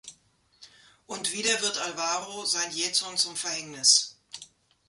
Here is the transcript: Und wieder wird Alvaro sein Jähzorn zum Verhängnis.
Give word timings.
Und 1.05 1.31
wieder 1.31 1.61
wird 1.61 1.77
Alvaro 1.77 2.43
sein 2.45 2.71
Jähzorn 2.71 3.19
zum 3.19 3.35
Verhängnis. 3.35 4.17